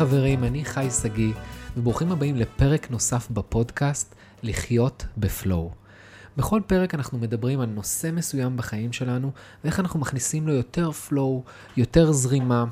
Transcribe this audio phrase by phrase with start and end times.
[0.00, 1.32] חברים, אני חי שגיא,
[1.76, 5.70] וברוכים הבאים לפרק נוסף בפודקאסט לחיות בפלואו.
[6.36, 9.32] בכל פרק אנחנו מדברים על נושא מסוים בחיים שלנו,
[9.64, 11.44] ואיך אנחנו מכניסים לו יותר פלואו,
[11.76, 12.64] יותר זרימה,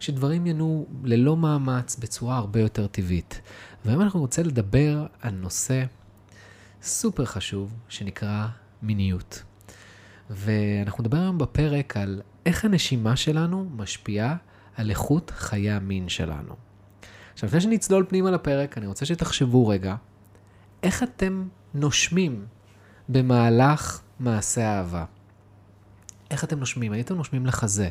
[0.00, 3.40] שדברים ינועו ללא מאמץ בצורה הרבה יותר טבעית.
[3.84, 5.84] והיום אנחנו רוצים לדבר על נושא
[6.82, 8.46] סופר חשוב, שנקרא
[8.82, 9.42] מיניות.
[10.30, 14.36] ואנחנו נדבר היום בפרק על איך הנשימה שלנו משפיעה
[14.76, 16.65] על איכות חיי המין שלנו.
[17.36, 19.94] עכשיו, לפני שנצלול פנימה לפרק, אני רוצה שתחשבו רגע,
[20.82, 22.46] איך אתם נושמים
[23.08, 25.04] במהלך מעשה האהבה?
[26.30, 26.92] איך אתם נושמים?
[26.92, 27.88] האם אתם נושמים לחזה?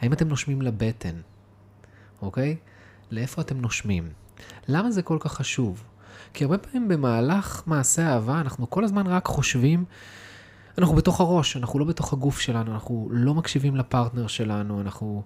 [0.00, 1.14] האם אתם נושמים לבטן?
[2.22, 2.56] אוקיי?
[3.10, 4.08] לאיפה אתם נושמים?
[4.68, 5.84] למה זה כל כך חשוב?
[6.34, 9.84] כי הרבה פעמים במהלך מעשה האהבה אנחנו כל הזמן רק חושבים,
[10.78, 15.22] אנחנו בתוך הראש, אנחנו לא בתוך הגוף שלנו, אנחנו לא מקשיבים לפרטנר שלנו, אנחנו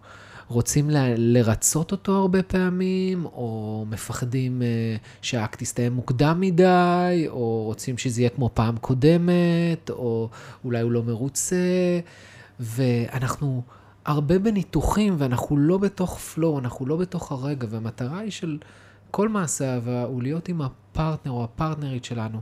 [0.49, 7.99] רוצים ל- לרצות אותו הרבה פעמים, או מפחדים uh, שהאקט יסתיים מוקדם מדי, או רוצים
[7.99, 10.29] שזה יהיה כמו פעם קודמת, או
[10.65, 12.01] אולי הוא לא מרוצה,
[12.61, 13.63] ואנחנו
[14.05, 18.59] הרבה בניתוחים, ואנחנו לא בתוך פלואו, אנחנו לא בתוך הרגע, והמטרה היא של
[19.10, 22.41] כל מעשה אהבה הוא להיות עם הפרטנר או הפרטנרית שלנו,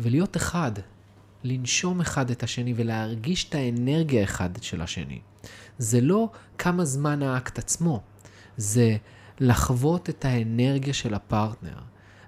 [0.00, 0.72] ולהיות אחד,
[1.44, 5.20] לנשום אחד את השני ולהרגיש את האנרגיה אחד של השני.
[5.78, 8.00] זה לא כמה זמן האקט עצמו,
[8.56, 8.96] זה
[9.40, 11.78] לחוות את האנרגיה של הפרטנר.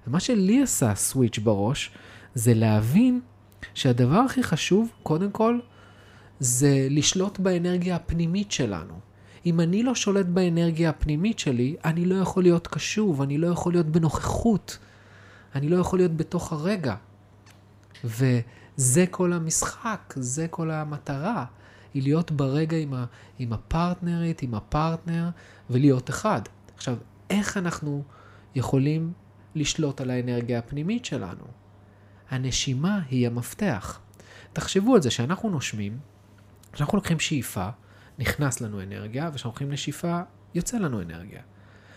[0.07, 1.91] ומה שלי עשה סוויץ' בראש,
[2.35, 3.21] זה להבין
[3.73, 5.59] שהדבר הכי חשוב, קודם כל,
[6.39, 8.93] זה לשלוט באנרגיה הפנימית שלנו.
[9.45, 13.73] אם אני לא שולט באנרגיה הפנימית שלי, אני לא יכול להיות קשוב, אני לא יכול
[13.73, 14.77] להיות בנוכחות,
[15.55, 16.95] אני לא יכול להיות בתוך הרגע.
[18.77, 21.45] וזה כל המשחק, זה כל המטרה.
[21.93, 23.05] היא להיות ברגע עם, ה,
[23.39, 25.29] עם הפרטנרית, עם הפרטנר,
[25.69, 26.41] ולהיות אחד.
[26.75, 26.97] עכשיו,
[27.29, 28.03] איך אנחנו
[28.55, 29.13] יכולים
[29.55, 31.45] לשלוט על האנרגיה הפנימית שלנו?
[32.29, 33.99] הנשימה היא המפתח.
[34.53, 35.97] תחשבו על זה שאנחנו נושמים,
[36.73, 37.69] כשאנחנו לוקחים שאיפה,
[38.19, 40.21] נכנס לנו אנרגיה, וכשאנחנו לוקחים נשיפה,
[40.53, 41.41] יוצא לנו אנרגיה.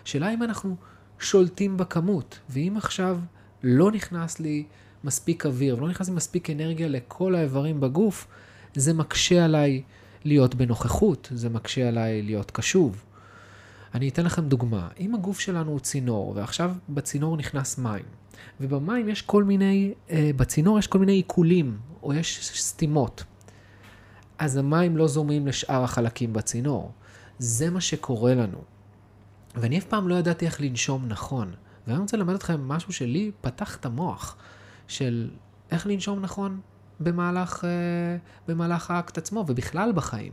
[0.04, 0.76] שאלה אם אנחנו
[1.18, 3.18] שולטים בכמות, ואם עכשיו
[3.62, 4.66] לא נכנס לי
[5.04, 8.26] מספיק אוויר ולא נכנס לי מספיק אנרגיה לכל האיברים בגוף,
[8.74, 9.82] זה מקשה עליי
[10.24, 13.04] להיות בנוכחות, זה מקשה עליי להיות קשוב.
[13.94, 14.88] אני אתן לכם דוגמה.
[15.00, 18.04] אם הגוף שלנו הוא צינור, ועכשיו בצינור נכנס מים,
[18.60, 23.24] ובמים יש כל מיני, אה, בצינור יש כל מיני עיקולים, או יש סתימות.
[24.38, 26.92] אז המים לא זורמים לשאר החלקים בצינור.
[27.38, 28.58] זה מה שקורה לנו.
[29.54, 31.52] ואני אף פעם לא ידעתי איך לנשום נכון.
[31.86, 34.36] ואני רוצה ללמד אתכם משהו שלי פתח את המוח,
[34.88, 35.30] של
[35.70, 36.60] איך לנשום נכון
[37.00, 37.66] במהלך, uh,
[38.48, 40.32] במהלך האקט עצמו, ובכלל בחיים.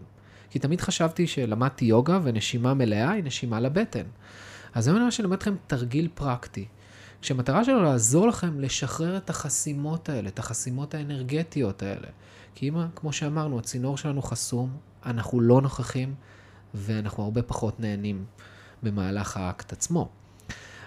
[0.50, 4.04] כי תמיד חשבתי שלמדתי יוגה ונשימה מלאה היא נשימה לבטן.
[4.74, 6.66] אז היום אני רוצה ללמד אתכם תרגיל פרקטי,
[7.22, 12.08] כשהמטרה שלו לעזור לכם לשחרר את החסימות האלה, את החסימות האנרגטיות האלה.
[12.56, 16.16] כי אם, כמו שאמרנו, הצינור שלנו חסום, אנחנו לא נוכחים,
[16.74, 18.26] ואנחנו הרבה פחות נהנים
[18.84, 20.10] במהלך האקט עצמו.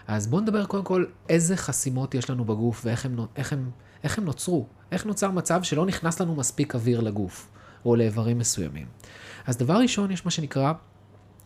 [0.08, 3.70] אז בואו נדבר קודם כל איזה חסימות יש לנו בגוף ואיך הם, איך הם,
[4.04, 4.66] איך הם נוצרו.
[4.92, 7.48] איך נוצר מצב שלא נכנס לנו מספיק אוויר לגוף,
[7.84, 8.86] או לאיברים מסוימים.
[9.46, 10.72] אז דבר ראשון, יש מה שנקרא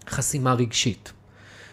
[0.08, 1.12] חסימה רגשית.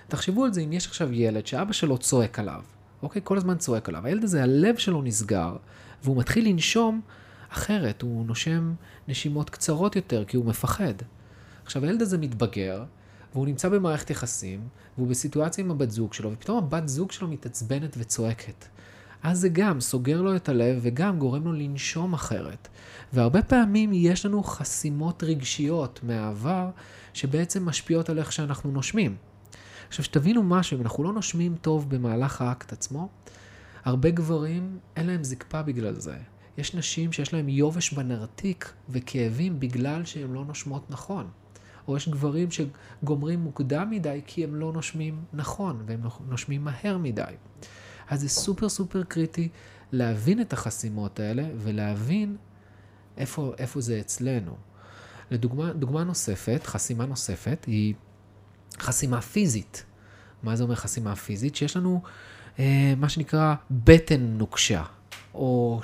[0.08, 2.62] תחשבו על זה, אם יש עכשיו ילד שאבא שלו צועק עליו,
[3.02, 3.22] אוקיי?
[3.24, 4.06] כל הזמן צועק עליו.
[4.06, 5.56] הילד הזה, הלב שלו נסגר,
[6.04, 7.02] והוא מתחיל לנשום
[7.50, 8.74] אחרת, הוא נושם
[9.08, 10.94] נשימות קצרות יותר, כי הוא מפחד.
[11.66, 12.84] עכשיו, הילד הזה מתבגר,
[13.38, 14.68] והוא נמצא במערכת יחסים,
[14.98, 18.66] והוא בסיטואציה עם הבת זוג שלו, ופתאום הבת זוג שלו מתעצבנת וצועקת.
[19.24, 22.68] אז זה גם סוגר לו את הלב וגם גורם לו לנשום אחרת.
[23.14, 26.70] והרבה פעמים יש לנו חסימות רגשיות מהעבר
[27.14, 29.16] שבעצם משפיעות על איך שאנחנו נושמים.
[29.88, 33.10] עכשיו, שתבינו משהו, אם אנחנו לא נושמים טוב במהלך האקט עצמו,
[33.86, 36.18] הרבה גברים, אין להם זקפה בגלל זה.
[36.58, 41.28] יש נשים שיש להם יובש בנרתיק וכאבים בגלל שהן לא נושמות נכון.
[41.88, 47.24] או יש גברים שגומרים מוקדם מדי כי הם לא נושמים נכון, והם נושמים מהר מדי.
[48.10, 49.50] אז זה סופר סופר קריטי
[49.92, 52.38] להבין את החסימות האלה ולהבין
[53.18, 54.56] איפה, איפה זה אצלנו.
[55.32, 57.94] לדוגמה דוגמה נוספת, חסימה נוספת, היא
[58.80, 59.86] חסימה פיזית.
[60.44, 61.56] מה זה אומר חסימה פיזית?
[61.56, 62.02] שיש לנו
[62.60, 64.84] אה, מה שנקרא בטן נוקשה,
[65.34, 65.80] או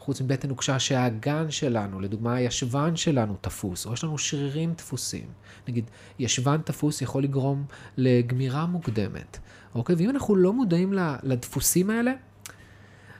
[0.00, 5.26] שחוץ מבטן נוקשה שהאגן שלנו, לדוגמה הישבן שלנו תפוס, או יש לנו שרירים תפוסים.
[5.68, 7.64] נגיד, ישבן תפוס יכול לגרום
[7.96, 9.38] לגמירה מוקדמת.
[9.74, 9.96] אוקיי?
[9.98, 10.92] ואם אנחנו לא מודעים
[11.22, 12.12] לדפוסים האלה,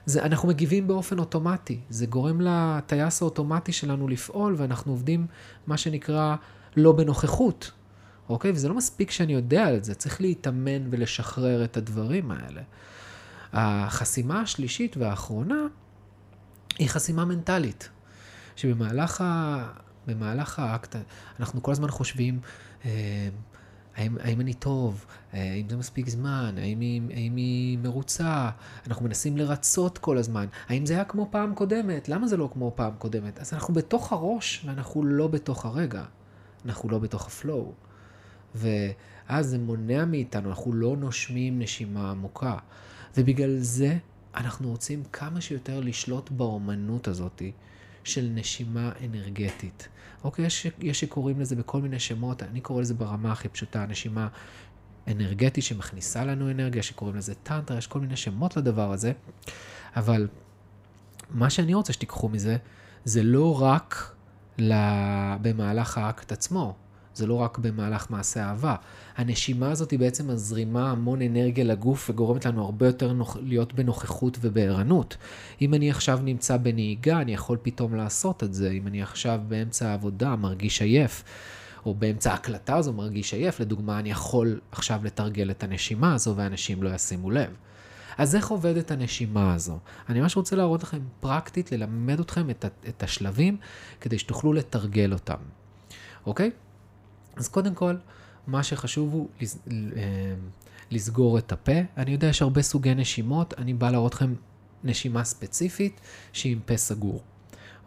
[0.05, 1.79] זה, אנחנו מגיבים באופן אוטומטי.
[1.89, 5.27] זה גורם לטייס האוטומטי שלנו לפעול, ואנחנו עובדים,
[5.67, 6.35] מה שנקרא,
[6.77, 7.71] לא בנוכחות.
[8.29, 8.51] אוקיי?
[8.51, 12.61] וזה לא מספיק שאני יודע את זה, צריך להתאמן ולשחרר את הדברים האלה.
[13.53, 15.67] החסימה השלישית והאחרונה
[16.81, 17.89] היא חסימה מנטלית,
[18.55, 19.67] שבמהלך ה...
[20.07, 20.95] במהלך האקט
[21.39, 22.39] אנחנו כל הזמן חושבים,
[22.85, 23.29] אה,
[23.95, 28.49] האם, האם אני טוב, האם זה מספיק זמן, האם היא, האם היא מרוצה,
[28.87, 32.71] אנחנו מנסים לרצות כל הזמן, האם זה היה כמו פעם קודמת, למה זה לא כמו
[32.75, 33.39] פעם קודמת?
[33.39, 36.03] אז אנחנו בתוך הראש ואנחנו לא בתוך הרגע,
[36.65, 37.73] אנחנו לא בתוך הפלואו.
[38.55, 42.57] ואז זה מונע מאיתנו, אנחנו לא נושמים נשימה עמוקה.
[43.17, 43.97] ובגלל זה
[44.35, 47.41] אנחנו רוצים כמה שיותר לשלוט באומנות הזאת
[48.03, 49.87] של נשימה אנרגטית.
[50.23, 54.27] אוקיי, יש, יש שקוראים לזה בכל מיני שמות, אני קורא לזה ברמה הכי פשוטה, נשימה
[55.07, 59.11] אנרגטית שמכניסה לנו אנרגיה, שקוראים לזה טנטרה, יש כל מיני שמות לדבר הזה,
[59.95, 60.27] אבל
[61.29, 62.57] מה שאני רוצה שתיקחו מזה,
[63.05, 64.15] זה לא רק
[65.41, 66.75] במהלך האקט עצמו,
[67.13, 68.75] זה לא רק במהלך מעשה אהבה.
[69.17, 73.37] הנשימה הזאת היא בעצם מזרימה המון אנרגיה לגוף וגורמת לנו הרבה יותר נוכ...
[73.41, 75.17] להיות בנוכחות ובערנות.
[75.61, 78.71] אם אני עכשיו נמצא בנהיגה, אני יכול פתאום לעשות את זה.
[78.71, 81.23] אם אני עכשיו באמצע העבודה מרגיש עייף,
[81.85, 86.83] או באמצע ההקלטה הזו מרגיש עייף, לדוגמה, אני יכול עכשיו לתרגל את הנשימה הזו ואנשים
[86.83, 87.49] לא ישימו לב.
[88.17, 89.79] אז איך עובדת הנשימה הזו?
[90.09, 93.57] אני ממש רוצה להראות לכם פרקטית, ללמד אתכם את, את השלבים,
[94.01, 95.37] כדי שתוכלו לתרגל אותם,
[96.25, 96.51] אוקיי?
[97.35, 97.95] אז קודם כל,
[98.47, 100.33] מה שחשוב הוא אה,
[100.91, 101.79] לסגור את הפה.
[101.97, 104.33] אני יודע שיש הרבה סוגי נשימות, אני בא להראות לכם
[104.83, 106.01] נשימה ספציפית
[106.33, 107.23] שהיא עם פה סגור,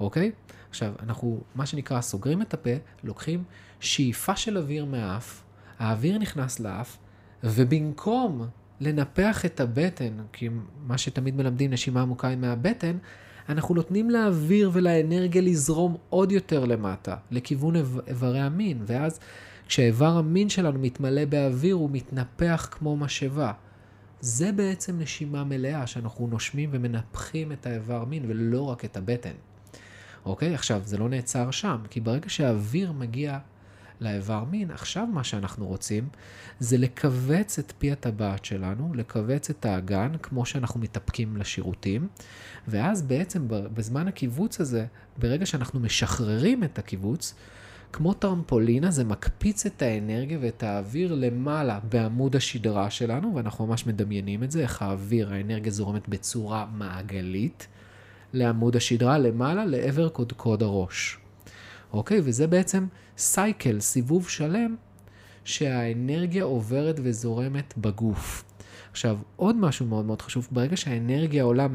[0.00, 0.32] אוקיי?
[0.70, 2.70] עכשיו, אנחנו, מה שנקרא, סוגרים את הפה,
[3.04, 3.44] לוקחים
[3.80, 5.42] שאיפה של אוויר מהאף,
[5.78, 6.96] האוויר נכנס לאף,
[7.44, 8.46] ובמקום
[8.80, 10.48] לנפח את הבטן, כי
[10.86, 12.96] מה שתמיד מלמדים נשימה עמוקה היא מהבטן,
[13.48, 19.20] אנחנו נותנים לאוויר ולאנרגיה לזרום עוד יותר למטה, לכיוון איברי המין, ואז
[19.68, 23.52] כשאיבר המין שלנו מתמלא באוויר, הוא מתנפח כמו משאבה.
[24.20, 29.34] זה בעצם נשימה מלאה, שאנחנו נושמים ומנפחים את האיבר מין ולא רק את הבטן.
[30.24, 30.54] אוקיי?
[30.54, 33.38] עכשיו, זה לא נעצר שם, כי ברגע שהאוויר מגיע
[34.04, 36.08] לאיבר מין, עכשיו מה שאנחנו רוצים
[36.58, 42.08] זה לכווץ את פי הטבעת שלנו, לכווץ את האגן, כמו שאנחנו מתאפקים לשירותים,
[42.68, 44.86] ואז בעצם בזמן הקיבוץ הזה,
[45.18, 47.34] ברגע שאנחנו משחררים את הקיבוץ,
[47.92, 54.42] כמו טרמפולינה זה מקפיץ את האנרגיה ואת האוויר למעלה בעמוד השדרה שלנו, ואנחנו ממש מדמיינים
[54.42, 57.66] את זה, איך האוויר, האנרגיה זורמת בצורה מעגלית
[58.32, 61.23] לעמוד השדרה למעלה לעבר קודקוד הראש.
[61.94, 62.20] אוקיי?
[62.24, 62.86] וזה בעצם
[63.18, 64.76] סייקל, סיבוב שלם,
[65.44, 68.44] שהאנרגיה עוברת וזורמת בגוף.
[68.90, 71.66] עכשיו, עוד משהו מאוד מאוד חשוב, ברגע שהאנרגיה עולה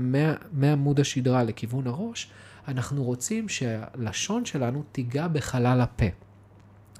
[0.51, 2.31] מעמוד השדרה לכיוון הראש,
[2.67, 6.05] אנחנו רוצים שהלשון שלנו תיגע בחלל הפה.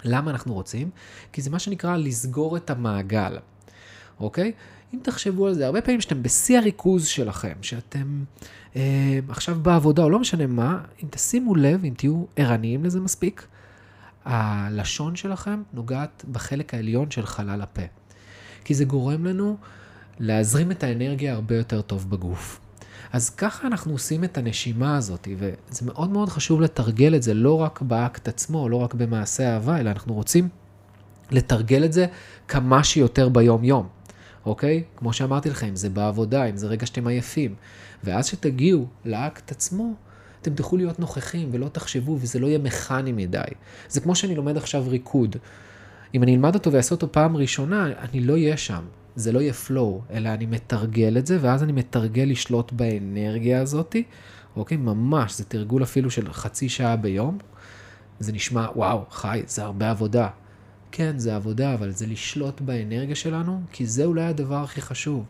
[0.03, 0.89] למה אנחנו רוצים?
[1.31, 3.37] כי זה מה שנקרא לסגור את המעגל,
[4.19, 4.51] אוקיי?
[4.93, 8.23] אם תחשבו על זה, הרבה פעמים שאתם בשיא הריכוז שלכם, שאתם
[8.75, 13.47] אה, עכשיו בעבודה או לא משנה מה, אם תשימו לב, אם תהיו ערניים לזה מספיק,
[14.25, 17.81] הלשון שלכם נוגעת בחלק העליון של חלל הפה.
[18.63, 19.57] כי זה גורם לנו
[20.19, 22.59] להזרים את האנרגיה הרבה יותר טוב בגוף.
[23.13, 27.61] אז ככה אנחנו עושים את הנשימה הזאת, וזה מאוד מאוד חשוב לתרגל את זה לא
[27.61, 30.49] רק באקט עצמו, לא רק במעשה אהבה, אלא אנחנו רוצים
[31.31, 32.05] לתרגל את זה
[32.47, 33.87] כמה שיותר ביום-יום,
[34.49, 34.83] אוקיי?
[34.95, 37.55] כמו שאמרתי לכם, זה בעבודה, אם זה רגע שאתם עייפים.
[38.03, 39.93] ואז שתגיעו לאקט עצמו,
[40.41, 43.41] אתם תוכלו להיות נוכחים ולא תחשבו, וזה לא יהיה מכני מדי.
[43.89, 45.35] זה כמו שאני לומד עכשיו ריקוד.
[46.15, 48.83] אם אני אלמד אותו ואעשה אותו פעם ראשונה, אני לא אהיה שם.
[49.15, 54.03] זה לא יהיה flow, אלא אני מתרגל את זה, ואז אני מתרגל לשלוט באנרגיה הזאתי,
[54.55, 54.77] אוקיי?
[54.77, 57.37] ממש, זה תרגול אפילו של חצי שעה ביום.
[58.19, 60.27] זה נשמע, וואו, חי, זה הרבה עבודה.
[60.91, 65.25] כן, זה עבודה, אבל זה לשלוט באנרגיה שלנו, כי זה אולי הדבר הכי חשוב.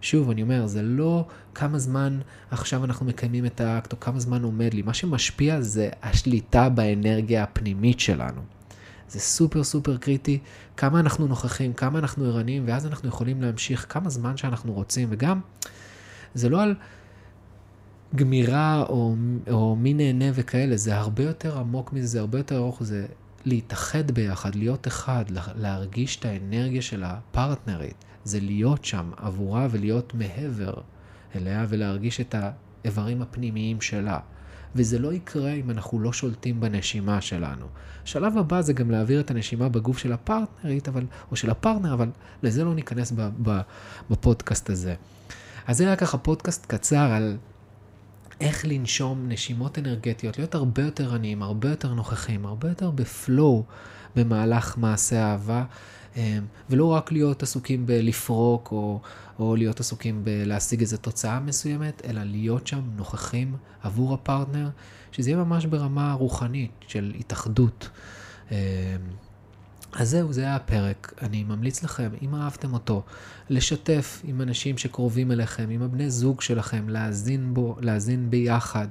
[0.00, 2.20] שוב, אני אומר, זה לא כמה זמן
[2.50, 4.82] עכשיו אנחנו מקיימים את האקט, או כמה זמן עומד לי.
[4.82, 8.40] מה שמשפיע זה השליטה באנרגיה הפנימית שלנו.
[9.08, 10.38] זה סופר סופר קריטי,
[10.76, 15.40] כמה אנחנו נוכחים, כמה אנחנו ערניים, ואז אנחנו יכולים להמשיך כמה זמן שאנחנו רוצים, וגם,
[16.34, 16.74] זה לא על
[18.14, 19.14] גמירה או,
[19.50, 23.06] או מי נהנה וכאלה, זה הרבה יותר עמוק מזה, זה הרבה יותר ארוך, זה
[23.44, 25.24] להתאחד ביחד, להיות אחד,
[25.56, 30.74] להרגיש את האנרגיה של הפרטנרית, זה להיות שם עבורה ולהיות מעבר
[31.34, 34.18] אליה ולהרגיש את האיברים הפנימיים שלה.
[34.74, 37.66] וזה לא יקרה אם אנחנו לא שולטים בנשימה שלנו.
[38.04, 42.10] השלב הבא זה גם להעביר את הנשימה בגוף של הפרטנרית, אבל, או של הפרטנר, אבל
[42.42, 43.12] לזה לא ניכנס
[44.10, 44.94] בפודקאסט הזה.
[45.66, 47.36] אז זה היה ככה פודקאסט קצר על
[48.40, 53.64] איך לנשום נשימות אנרגטיות, להיות הרבה יותר עניים, הרבה יותר נוכחים, הרבה יותר בפלואו
[54.16, 55.64] במהלך מעשה האהבה,
[56.16, 59.00] אמ, ולא רק להיות עסוקים בלפרוק או,
[59.38, 64.68] או להיות עסוקים בלהשיג איזו תוצאה מסוימת, אלא להיות שם נוכחים עבור הפרטנר,
[65.12, 67.88] שזה יהיה ממש ברמה רוחנית של התאחדות.
[69.96, 71.12] אז זהו, זה היה הפרק.
[71.22, 73.02] אני ממליץ לכם, אם אהבתם אותו,
[73.50, 78.86] לשתף עם אנשים שקרובים אליכם, עם הבני זוג שלכם, להאזין בו, להאזין ביחד.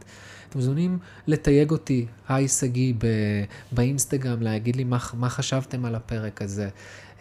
[0.49, 2.93] אתם מוזמנים לתייג אותי, היי שגיא,
[3.71, 6.69] באינסטגרם, להגיד לי מה, מה חשבתם על הפרק הזה.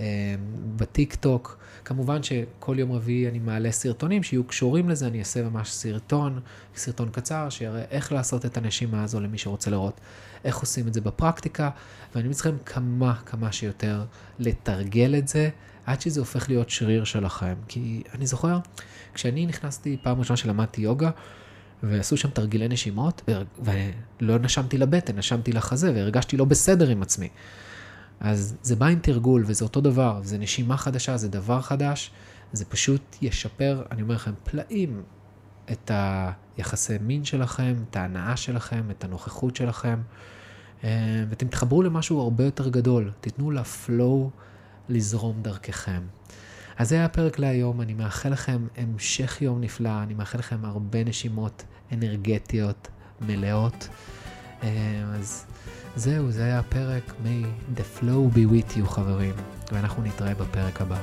[0.02, 0.34] אה,
[0.76, 1.58] בטיק טוק.
[1.84, 6.40] כמובן שכל יום רביעי אני מעלה סרטונים שיהיו קשורים לזה, אני אעשה ממש סרטון,
[6.76, 10.00] סרטון קצר, שיראה איך לעשות את הנשימה הזו למי שרוצה לראות
[10.44, 11.70] איך עושים את זה בפרקטיקה,
[12.14, 14.04] ואני מצליחם כמה, כמה שיותר
[14.38, 15.48] לתרגל את זה,
[15.86, 17.54] עד שזה הופך להיות שריר שלכם.
[17.68, 18.58] כי אני זוכר,
[19.14, 21.10] כשאני נכנסתי פעם ראשונה שלמדתי יוגה,
[21.82, 23.30] ועשו שם תרגילי נשימות,
[24.20, 27.28] ולא נשמתי לבטן, נשמתי לחזה, והרגשתי לא בסדר עם עצמי.
[28.20, 32.10] אז זה בא עם תרגול, וזה אותו דבר, זה נשימה חדשה, זה דבר חדש,
[32.52, 35.02] זה פשוט ישפר, אני אומר לכם, פלאים
[35.72, 40.00] את היחסי מין שלכם, את ההנאה שלכם, את הנוכחות שלכם,
[40.84, 44.30] אה, ואתם תחברו למשהו הרבה יותר גדול, תיתנו לפלואו
[44.88, 46.02] לזרום דרככם.
[46.76, 51.04] אז זה היה הפרק להיום, אני מאחל לכם המשך יום נפלא, אני מאחל לכם הרבה
[51.04, 52.88] נשימות אנרגטיות
[53.20, 53.88] מלאות.
[54.62, 54.68] אה,
[55.14, 55.46] אז
[55.96, 59.34] זהו, זה היה הפרק May the flow be with you חברים,
[59.72, 60.98] ואנחנו נתראה בפרק הבא.